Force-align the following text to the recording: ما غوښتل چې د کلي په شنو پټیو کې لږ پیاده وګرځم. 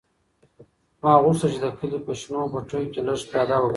ما 1.03 1.13
غوښتل 1.23 1.49
چې 1.53 1.59
د 1.65 1.67
کلي 1.79 1.99
په 2.05 2.11
شنو 2.19 2.51
پټیو 2.53 2.91
کې 2.93 3.01
لږ 3.07 3.19
پیاده 3.31 3.55
وګرځم. 3.57 3.69